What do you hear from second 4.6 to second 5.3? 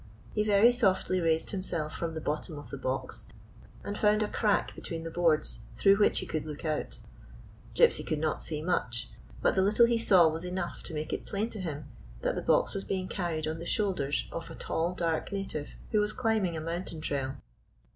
between the